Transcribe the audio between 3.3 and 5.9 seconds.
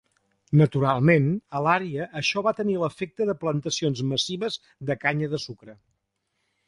de plantacions massives de canya de sucre.